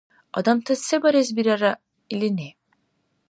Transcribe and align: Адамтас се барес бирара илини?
Адамтас 0.39 0.85
се 0.85 0.97
барес 1.03 1.29
бирара 1.35 1.71
илини? 2.13 2.49